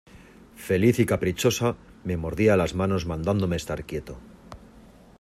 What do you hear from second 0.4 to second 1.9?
feliz y caprichosa